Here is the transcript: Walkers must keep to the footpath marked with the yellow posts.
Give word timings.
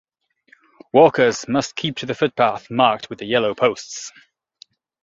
Walkers 0.93 1.47
must 1.47 1.75
keep 1.75 1.97
to 1.97 2.07
the 2.07 2.15
footpath 2.15 2.71
marked 2.71 3.11
with 3.11 3.19
the 3.19 3.25
yellow 3.27 3.53
posts. 3.53 4.11